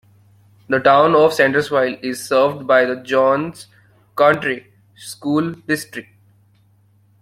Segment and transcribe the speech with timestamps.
[0.67, 3.67] The Town of Sandersville is served by the Jones
[4.17, 6.09] County School District.